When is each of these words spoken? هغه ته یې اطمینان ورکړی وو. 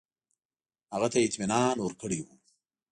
هغه 0.93 1.07
ته 1.11 1.17
یې 1.19 1.25
اطمینان 1.27 1.77
ورکړی 1.79 2.19
وو. 2.21 2.33